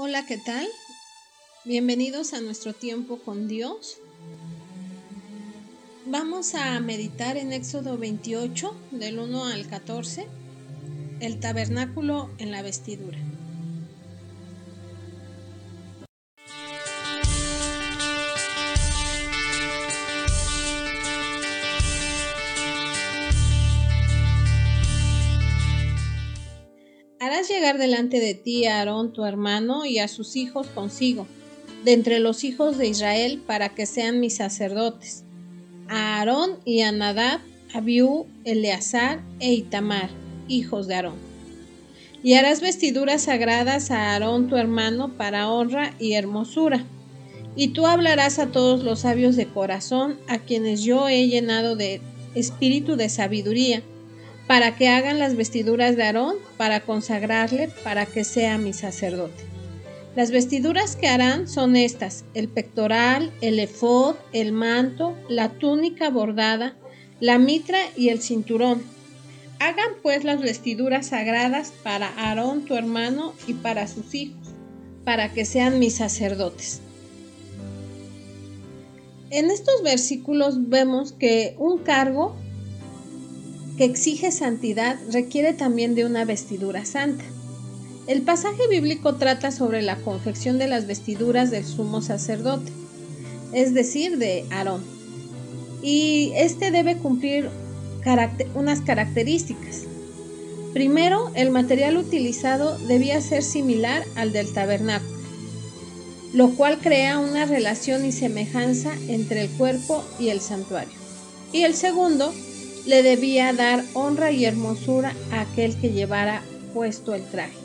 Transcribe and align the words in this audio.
Hola, 0.00 0.24
¿qué 0.26 0.38
tal? 0.38 0.64
Bienvenidos 1.64 2.32
a 2.32 2.40
nuestro 2.40 2.72
tiempo 2.72 3.18
con 3.18 3.48
Dios. 3.48 3.98
Vamos 6.06 6.54
a 6.54 6.78
meditar 6.78 7.36
en 7.36 7.52
Éxodo 7.52 7.98
28, 7.98 8.76
del 8.92 9.18
1 9.18 9.46
al 9.46 9.66
14, 9.66 10.28
el 11.18 11.40
tabernáculo 11.40 12.30
en 12.38 12.52
la 12.52 12.62
vestidura. 12.62 13.18
Llegar 27.58 27.78
delante 27.78 28.20
de 28.20 28.34
ti 28.34 28.66
a 28.66 28.78
Aarón 28.78 29.12
tu 29.12 29.24
hermano 29.24 29.84
y 29.84 29.98
a 29.98 30.06
sus 30.06 30.36
hijos 30.36 30.68
consigo, 30.68 31.26
de 31.84 31.92
entre 31.92 32.20
los 32.20 32.44
hijos 32.44 32.78
de 32.78 32.86
Israel, 32.86 33.42
para 33.44 33.70
que 33.70 33.84
sean 33.84 34.20
mis 34.20 34.36
sacerdotes, 34.36 35.24
a 35.88 36.18
Aarón 36.18 36.58
y 36.64 36.82
a 36.82 36.92
Nadab, 36.92 37.40
Abiú, 37.74 38.26
Eleazar 38.44 39.22
e 39.40 39.52
Itamar, 39.54 40.08
hijos 40.46 40.86
de 40.86 40.94
Aarón. 40.94 41.16
Y 42.22 42.34
harás 42.34 42.60
vestiduras 42.60 43.22
sagradas 43.22 43.90
a 43.90 44.12
Aarón 44.12 44.48
tu 44.48 44.56
hermano 44.56 45.16
para 45.16 45.50
honra 45.50 45.94
y 45.98 46.12
hermosura. 46.12 46.84
Y 47.56 47.68
tú 47.68 47.86
hablarás 47.86 48.38
a 48.38 48.52
todos 48.52 48.84
los 48.84 49.00
sabios 49.00 49.34
de 49.34 49.48
corazón, 49.48 50.16
a 50.28 50.38
quienes 50.38 50.84
yo 50.84 51.08
he 51.08 51.26
llenado 51.26 51.74
de 51.74 52.00
espíritu 52.36 52.94
de 52.94 53.08
sabiduría 53.08 53.82
para 54.48 54.74
que 54.74 54.88
hagan 54.88 55.18
las 55.18 55.36
vestiduras 55.36 55.94
de 55.94 56.04
Aarón, 56.04 56.36
para 56.56 56.80
consagrarle, 56.80 57.68
para 57.84 58.06
que 58.06 58.24
sea 58.24 58.56
mi 58.56 58.72
sacerdote. 58.72 59.44
Las 60.16 60.30
vestiduras 60.30 60.96
que 60.96 61.06
harán 61.06 61.46
son 61.46 61.76
estas, 61.76 62.24
el 62.32 62.48
pectoral, 62.48 63.30
el 63.42 63.60
efod, 63.60 64.16
el 64.32 64.52
manto, 64.52 65.14
la 65.28 65.50
túnica 65.50 66.08
bordada, 66.08 66.74
la 67.20 67.38
mitra 67.38 67.78
y 67.94 68.08
el 68.08 68.22
cinturón. 68.22 68.82
Hagan 69.60 69.90
pues 70.02 70.24
las 70.24 70.40
vestiduras 70.40 71.08
sagradas 71.08 71.72
para 71.82 72.08
Aarón 72.16 72.64
tu 72.64 72.74
hermano 72.74 73.34
y 73.46 73.52
para 73.52 73.86
sus 73.86 74.14
hijos, 74.14 74.48
para 75.04 75.30
que 75.32 75.44
sean 75.44 75.78
mis 75.78 75.96
sacerdotes. 75.96 76.80
En 79.30 79.50
estos 79.50 79.82
versículos 79.82 80.70
vemos 80.70 81.12
que 81.12 81.54
un 81.58 81.78
cargo 81.78 82.34
que 83.78 83.84
exige 83.84 84.32
santidad 84.32 84.98
requiere 85.12 85.52
también 85.52 85.94
de 85.94 86.04
una 86.04 86.24
vestidura 86.24 86.84
santa. 86.84 87.24
El 88.08 88.22
pasaje 88.22 88.66
bíblico 88.68 89.14
trata 89.14 89.52
sobre 89.52 89.82
la 89.82 89.96
confección 89.96 90.58
de 90.58 90.66
las 90.66 90.86
vestiduras 90.88 91.52
del 91.52 91.64
sumo 91.64 92.02
sacerdote, 92.02 92.72
es 93.52 93.74
decir, 93.74 94.18
de 94.18 94.44
Aarón. 94.50 94.82
Y 95.80 96.32
este 96.34 96.72
debe 96.72 96.96
cumplir 96.96 97.48
unas 98.54 98.80
características. 98.80 99.82
Primero, 100.72 101.30
el 101.34 101.50
material 101.50 101.98
utilizado 101.98 102.78
debía 102.88 103.20
ser 103.20 103.42
similar 103.42 104.02
al 104.16 104.32
del 104.32 104.52
tabernáculo, 104.52 105.18
lo 106.32 106.50
cual 106.56 106.78
crea 106.78 107.18
una 107.18 107.44
relación 107.44 108.04
y 108.04 108.12
semejanza 108.12 108.92
entre 109.08 109.42
el 109.42 109.50
cuerpo 109.50 110.02
y 110.18 110.30
el 110.30 110.40
santuario. 110.40 110.98
Y 111.52 111.62
el 111.62 111.74
segundo, 111.74 112.32
le 112.88 113.02
debía 113.02 113.52
dar 113.52 113.84
honra 113.92 114.32
y 114.32 114.46
hermosura 114.46 115.12
a 115.30 115.42
aquel 115.42 115.76
que 115.76 115.90
llevara 115.90 116.42
puesto 116.72 117.14
el 117.14 117.22
traje. 117.22 117.58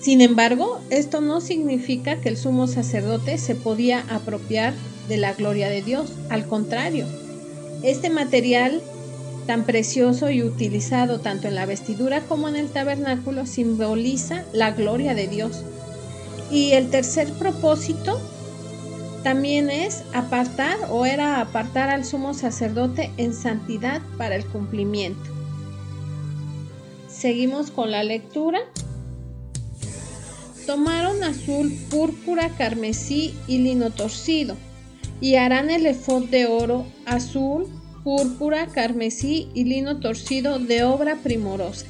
Sin 0.00 0.22
embargo, 0.22 0.80
esto 0.88 1.20
no 1.20 1.42
significa 1.42 2.20
que 2.20 2.30
el 2.30 2.38
sumo 2.38 2.66
sacerdote 2.66 3.36
se 3.36 3.54
podía 3.54 4.04
apropiar 4.08 4.72
de 5.08 5.18
la 5.18 5.34
gloria 5.34 5.68
de 5.68 5.82
Dios. 5.82 6.12
Al 6.30 6.46
contrario, 6.46 7.06
este 7.82 8.08
material 8.08 8.80
tan 9.46 9.64
precioso 9.64 10.30
y 10.30 10.42
utilizado 10.42 11.20
tanto 11.20 11.48
en 11.48 11.54
la 11.54 11.66
vestidura 11.66 12.22
como 12.22 12.48
en 12.48 12.56
el 12.56 12.68
tabernáculo 12.68 13.44
simboliza 13.44 14.44
la 14.52 14.70
gloria 14.70 15.14
de 15.14 15.28
Dios. 15.28 15.62
Y 16.50 16.72
el 16.72 16.88
tercer 16.88 17.30
propósito 17.32 18.18
también 19.26 19.70
es 19.70 20.04
apartar 20.14 20.78
o 20.88 21.04
era 21.04 21.40
apartar 21.40 21.90
al 21.90 22.04
sumo 22.04 22.32
sacerdote 22.32 23.10
en 23.16 23.34
santidad 23.34 24.00
para 24.16 24.36
el 24.36 24.46
cumplimiento. 24.46 25.28
Seguimos 27.08 27.72
con 27.72 27.90
la 27.90 28.04
lectura. 28.04 28.60
Tomaron 30.64 31.24
azul, 31.24 31.76
púrpura, 31.90 32.50
carmesí 32.50 33.34
y 33.48 33.58
lino 33.58 33.90
torcido, 33.90 34.56
y 35.20 35.34
harán 35.34 35.70
el 35.70 35.86
efod 35.86 36.26
de 36.26 36.46
oro, 36.46 36.86
azul, 37.04 37.66
púrpura, 38.04 38.68
carmesí 38.68 39.48
y 39.54 39.64
lino 39.64 39.98
torcido 39.98 40.60
de 40.60 40.84
obra 40.84 41.16
primorosa. 41.16 41.86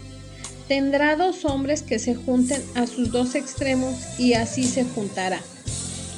Tendrá 0.69 1.16
dos 1.16 1.44
hombres 1.44 1.82
que 1.82 1.98
se 1.98 2.14
junten 2.14 2.62
a 2.75 2.86
sus 2.86 3.12
dos 3.12 3.34
extremos 3.34 4.19
y 4.19 4.32
así 4.32 4.64
se 4.64 4.84
juntará 4.84 5.42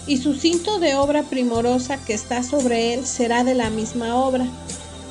y 0.09 0.17
su 0.17 0.35
cinto 0.35 0.81
de 0.81 0.95
obra 0.95 1.23
primorosa 1.23 2.03
que 2.03 2.15
está 2.15 2.43
sobre 2.43 2.95
él 2.95 3.07
será 3.07 3.45
de 3.45 3.55
la 3.55 3.69
misma 3.69 4.17
obra, 4.17 4.47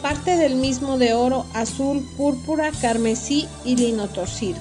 parte 0.01 0.35
del 0.35 0.55
mismo 0.55 0.97
de 0.97 1.13
oro, 1.13 1.45
azul, 1.53 2.03
púrpura, 2.17 2.71
carmesí 2.81 3.47
y 3.63 3.75
lino 3.75 4.07
torcido. 4.07 4.57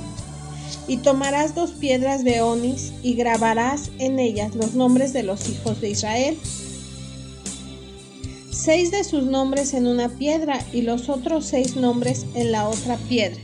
Y 0.86 0.98
tomarás 0.98 1.54
dos 1.54 1.72
piedras 1.72 2.22
de 2.22 2.42
onis 2.42 2.92
y 3.02 3.14
grabarás 3.14 3.91
en 3.98 4.19
ellas 4.19 4.54
los 4.54 4.74
nombres 4.74 5.14
de 5.14 5.22
los 5.22 5.48
hijos 5.48 5.80
de 5.80 5.91
Israel. 5.91 6.38
Seis 8.53 8.91
de 8.91 9.04
sus 9.04 9.24
nombres 9.24 9.72
en 9.72 9.86
una 9.86 10.10
piedra 10.10 10.60
y 10.72 10.82
los 10.82 11.08
otros 11.08 11.47
seis 11.47 11.76
nombres 11.76 12.26
en 12.34 12.53
la 12.53 12.68
otra 12.68 12.97
piedra, 13.08 13.41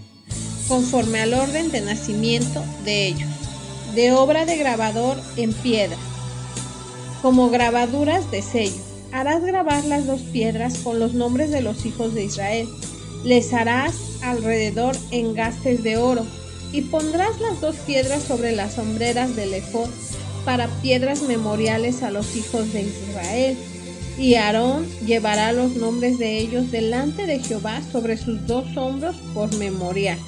conforme 0.69 1.21
al 1.21 1.33
orden 1.33 1.71
de 1.71 1.81
nacimiento 1.81 2.63
de 2.85 3.09
ellos, 3.09 3.31
de 3.95 4.13
obra 4.13 4.45
de 4.45 4.59
grabador 4.59 5.17
en 5.37 5.53
piedra 5.55 5.97
como 7.23 7.49
grabaduras 7.51 8.31
de 8.31 8.43
sello. 8.43 8.83
Harás 9.13 9.45
grabar 9.45 9.85
las 9.85 10.07
dos 10.07 10.21
piedras 10.21 10.79
con 10.79 10.99
los 10.99 11.15
nombres 11.15 11.51
de 11.51 11.63
los 11.63 11.87
hijos 11.87 12.15
de 12.15 12.25
Israel. 12.25 12.69
Les 13.25 13.53
harás 13.55 13.95
alrededor 14.23 14.97
engastes 15.13 15.83
de 15.85 15.97
oro 15.97 16.27
y 16.73 16.83
pondrás 16.83 17.41
las 17.41 17.61
dos 17.61 17.77
piedras 17.77 18.23
sobre 18.23 18.53
las 18.53 18.75
sombreras 18.75 19.37
del 19.37 19.55
efod 19.55 19.89
para 20.45 20.67
piedras 20.81 21.23
memoriales 21.23 22.03
a 22.03 22.11
los 22.11 22.35
hijos 22.35 22.73
de 22.73 22.83
Israel. 22.83 23.57
Y 24.19 24.35
Aarón 24.35 24.87
llevará 25.07 25.53
los 25.53 25.77
nombres 25.77 26.19
de 26.19 26.39
ellos 26.39 26.71
delante 26.71 27.27
de 27.27 27.39
Jehová 27.39 27.81
sobre 27.93 28.17
sus 28.17 28.47
dos 28.47 28.77
hombros 28.77 29.17
por 29.33 29.55
memorial. 29.57 30.19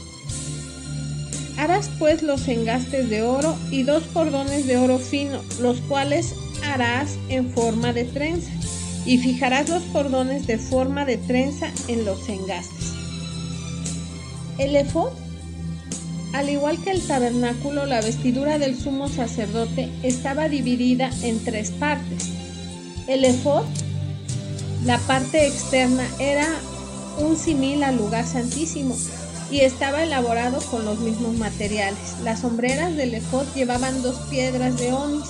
Harás 1.56 1.90
pues 1.98 2.22
los 2.22 2.48
engastes 2.48 3.10
de 3.10 3.22
oro 3.22 3.56
y 3.70 3.82
dos 3.82 4.04
cordones 4.12 4.66
de 4.66 4.76
oro 4.76 4.98
fino, 4.98 5.40
los 5.60 5.80
cuales 5.82 6.34
en 7.28 7.52
forma 7.52 7.92
de 7.92 8.02
trenza 8.02 8.50
y 9.06 9.18
fijarás 9.18 9.68
los 9.68 9.84
cordones 9.84 10.48
de 10.48 10.58
forma 10.58 11.04
de 11.04 11.18
trenza 11.18 11.70
en 11.86 12.04
los 12.04 12.28
engastes. 12.28 12.92
El 14.58 14.74
efod, 14.74 15.12
al 16.32 16.50
igual 16.50 16.82
que 16.82 16.90
el 16.90 17.00
tabernáculo, 17.06 17.86
la 17.86 18.00
vestidura 18.00 18.58
del 18.58 18.76
sumo 18.76 19.08
sacerdote 19.08 19.88
estaba 20.02 20.48
dividida 20.48 21.12
en 21.22 21.38
tres 21.44 21.70
partes. 21.70 22.30
El 23.06 23.24
efod, 23.24 23.64
la 24.84 24.98
parte 24.98 25.46
externa, 25.46 26.04
era 26.18 26.48
un 27.20 27.36
simil 27.36 27.84
al 27.84 27.98
lugar 27.98 28.26
santísimo 28.26 28.96
y 29.48 29.60
estaba 29.60 30.02
elaborado 30.02 30.60
con 30.72 30.84
los 30.84 30.98
mismos 30.98 31.36
materiales. 31.36 32.16
Las 32.24 32.40
sombreras 32.40 32.96
del 32.96 33.14
efod 33.14 33.46
llevaban 33.54 34.02
dos 34.02 34.16
piedras 34.28 34.76
de 34.76 34.92
onis 34.92 35.28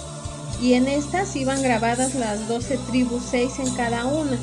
y 0.61 0.75
en 0.75 0.89
estas 0.89 1.37
iban 1.37 1.63
grabadas 1.63 2.15
las 2.15 2.49
doce 2.49 2.79
tribus, 2.89 3.23
seis 3.31 3.59
en 3.59 3.75
cada 3.75 4.07
una. 4.07 4.39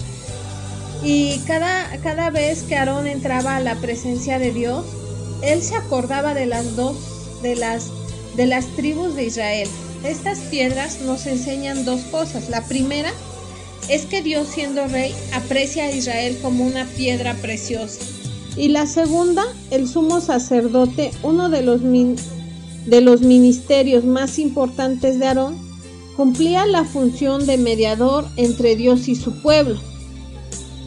Y 1.04 1.40
cada, 1.48 1.98
cada 2.04 2.30
vez 2.30 2.64
que 2.64 2.76
Aarón 2.76 3.08
entraba 3.08 3.56
a 3.56 3.60
la 3.60 3.76
presencia 3.76 4.38
de 4.38 4.52
Dios, 4.52 4.86
él 5.42 5.62
se 5.64 5.76
acordaba 5.76 6.34
de 6.34 6.46
las 6.46 6.76
dos, 6.76 6.96
de 7.42 7.56
las, 7.56 7.88
de 8.36 8.46
las 8.46 8.68
tribus 8.76 9.16
de 9.16 9.26
Israel. 9.26 9.68
Estas 10.04 10.40
piedras 10.40 11.02
nos 11.02 11.26
enseñan 11.26 11.86
dos 11.86 12.02
cosas. 12.12 12.50
La 12.50 12.66
primera 12.66 13.12
es 13.90 14.06
que 14.06 14.22
Dios 14.22 14.48
siendo 14.48 14.88
rey 14.88 15.16
aprecia 15.34 15.86
a 15.86 15.92
Israel 15.92 16.38
como 16.42 16.66
una 16.66 16.86
piedra 16.86 17.34
preciosa. 17.36 18.00
Y 18.56 18.68
la 18.68 18.86
segunda, 18.86 19.44
el 19.72 19.88
sumo 19.88 20.22
sacerdote, 20.22 21.12
uno 21.24 21.50
de 21.50 21.62
los, 21.62 21.82
de 21.82 23.02
los 23.02 23.22
ministerios 23.22 24.04
más 24.04 24.40
importantes 24.40 25.20
de 25.20 25.28
Aarón, 25.28 25.71
cumplía 26.16 26.66
la 26.66 26.84
función 26.84 27.46
de 27.46 27.58
mediador 27.58 28.26
entre 28.36 28.76
Dios 28.76 29.08
y 29.08 29.16
su 29.16 29.42
pueblo. 29.42 29.80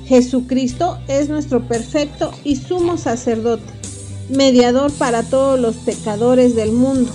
Jesucristo 0.06 0.98
es 1.08 1.28
nuestro 1.28 1.66
perfecto 1.66 2.30
y 2.44 2.56
sumo 2.56 2.98
sacerdote, 2.98 3.64
mediador 4.28 4.92
para 4.92 5.22
todos 5.22 5.58
los 5.58 5.76
pecadores 5.76 6.54
del 6.54 6.72
mundo. 6.72 7.10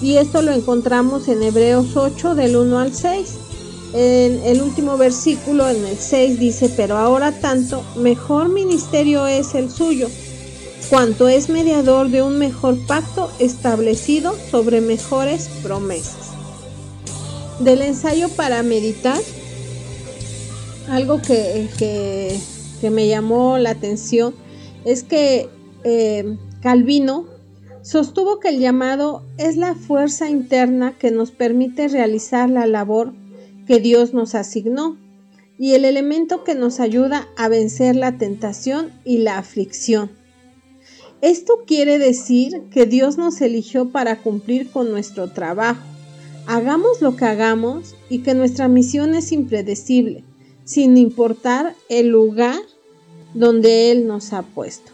Y 0.00 0.16
esto 0.16 0.42
lo 0.42 0.52
encontramos 0.52 1.28
en 1.28 1.42
Hebreos 1.42 1.96
8 1.96 2.34
del 2.34 2.56
1 2.56 2.78
al 2.78 2.92
6. 2.92 3.34
En 3.94 4.40
el 4.44 4.60
último 4.62 4.96
versículo, 4.96 5.68
en 5.68 5.84
el 5.84 5.96
6, 5.96 6.40
dice, 6.40 6.72
pero 6.76 6.96
ahora 6.96 7.30
tanto, 7.40 7.84
mejor 7.96 8.48
ministerio 8.48 9.26
es 9.26 9.54
el 9.54 9.70
suyo, 9.70 10.08
cuanto 10.90 11.28
es 11.28 11.48
mediador 11.48 12.08
de 12.08 12.22
un 12.22 12.38
mejor 12.38 12.76
pacto 12.86 13.30
establecido 13.38 14.34
sobre 14.50 14.80
mejores 14.80 15.48
promesas. 15.62 16.31
Del 17.64 17.82
ensayo 17.82 18.28
para 18.28 18.64
meditar, 18.64 19.20
algo 20.88 21.22
que, 21.22 21.68
que, 21.78 22.90
me 22.90 23.06
llamó 23.06 23.56
la 23.58 23.70
atención 23.70 24.34
es 24.84 25.04
que 25.04 25.48
eh, 25.84 26.36
Calvino 26.60 27.26
sostuvo 27.82 28.40
que 28.40 28.48
el 28.48 28.58
llamado 28.58 29.22
es 29.38 29.56
la 29.56 29.76
fuerza 29.76 30.28
interna 30.28 30.98
que 30.98 31.12
nos 31.12 31.30
permite 31.30 31.86
realizar 31.86 32.50
la 32.50 32.66
labor 32.66 33.12
que 33.68 33.78
Dios 33.78 34.12
nos 34.12 34.34
asignó 34.34 34.98
y 35.56 35.74
el 35.74 35.84
elemento 35.84 36.42
que 36.42 36.56
nos 36.56 36.80
ayuda 36.80 37.28
a 37.36 37.48
vencer 37.48 37.94
la 37.94 38.18
tentación 38.18 38.90
y 39.04 39.18
la 39.18 39.38
aflicción. 39.38 40.10
Esto 41.20 41.62
quiere 41.64 42.00
decir 42.00 42.62
que 42.72 42.86
Dios 42.86 43.18
nos 43.18 43.40
eligió 43.40 43.90
para 43.90 44.16
cumplir 44.16 44.72
con 44.72 44.90
nuestro 44.90 45.30
trabajo. 45.30 45.91
Hagamos 46.46 47.00
lo 47.00 47.16
que 47.16 47.24
hagamos 47.24 47.94
y 48.08 48.20
que 48.20 48.34
nuestra 48.34 48.68
misión 48.68 49.14
es 49.14 49.32
impredecible, 49.32 50.24
sin 50.64 50.96
importar 50.96 51.74
el 51.88 52.08
lugar 52.08 52.58
donde 53.34 53.92
Él 53.92 54.06
nos 54.06 54.32
ha 54.32 54.42
puesto. 54.42 54.92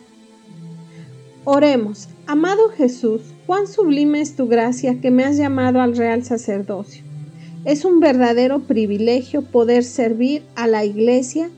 Oremos, 1.44 2.08
amado 2.26 2.68
Jesús, 2.68 3.22
cuán 3.46 3.66
sublime 3.66 4.20
es 4.20 4.36
tu 4.36 4.46
gracia 4.48 5.00
que 5.00 5.10
me 5.10 5.24
has 5.24 5.38
llamado 5.38 5.80
al 5.80 5.96
real 5.96 6.22
sacerdocio. 6.22 7.02
Es 7.64 7.84
un 7.84 8.00
verdadero 8.00 8.60
privilegio 8.60 9.42
poder 9.42 9.82
servir 9.82 10.42
a 10.54 10.66
la 10.66 10.84
iglesia 10.84 11.50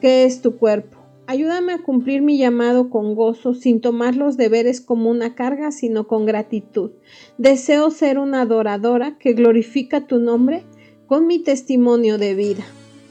que 0.00 0.24
es 0.24 0.40
tu 0.40 0.56
cuerpo. 0.56 0.95
Ayúdame 1.28 1.72
a 1.72 1.82
cumplir 1.82 2.22
mi 2.22 2.38
llamado 2.38 2.88
con 2.88 3.16
gozo, 3.16 3.54
sin 3.54 3.80
tomar 3.80 4.14
los 4.14 4.36
deberes 4.36 4.80
como 4.80 5.10
una 5.10 5.34
carga, 5.34 5.72
sino 5.72 6.06
con 6.06 6.24
gratitud. 6.24 6.92
Deseo 7.36 7.90
ser 7.90 8.18
una 8.18 8.42
adoradora 8.42 9.18
que 9.18 9.32
glorifica 9.32 10.06
tu 10.06 10.20
nombre 10.20 10.62
con 11.06 11.26
mi 11.26 11.40
testimonio 11.40 12.18
de 12.18 12.34
vida. 12.34 12.64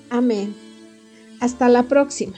Amén. 0.09 0.53
Hasta 1.41 1.67
la 1.67 1.83
próxima. 1.83 2.38